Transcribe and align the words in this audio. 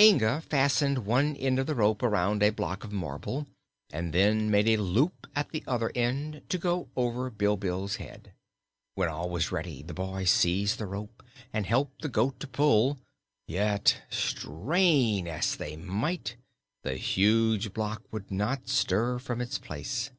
Inga 0.00 0.40
fastened 0.40 1.04
one 1.04 1.36
end 1.36 1.58
of 1.58 1.66
the 1.66 1.74
rope 1.74 2.02
around 2.02 2.42
a 2.42 2.48
block 2.48 2.84
of 2.84 2.92
marble 2.94 3.46
and 3.92 4.14
then 4.14 4.50
made 4.50 4.66
a 4.66 4.78
loop 4.78 5.26
at 5.36 5.50
the 5.50 5.62
other 5.66 5.92
end 5.94 6.40
to 6.48 6.56
go 6.56 6.88
over 6.96 7.30
Bilbil's 7.30 7.96
head. 7.96 8.32
When 8.94 9.10
all 9.10 9.28
was 9.28 9.52
ready 9.52 9.82
the 9.82 9.92
boy 9.92 10.24
seized 10.24 10.78
the 10.78 10.86
rope 10.86 11.22
and 11.52 11.66
helped 11.66 12.00
the 12.00 12.08
goat 12.08 12.40
to 12.40 12.46
pull; 12.46 12.98
yet, 13.46 14.00
strain 14.08 15.28
as 15.28 15.54
they 15.54 15.76
might, 15.76 16.36
the 16.82 16.94
huge 16.96 17.74
block 17.74 18.04
would 18.10 18.30
not 18.30 18.70
stir 18.70 19.18
from 19.18 19.42
its 19.42 19.58
place. 19.58 20.12